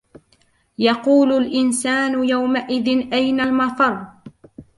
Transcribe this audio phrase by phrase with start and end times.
[0.79, 4.07] يقول الإنسان يومئذ أين المفر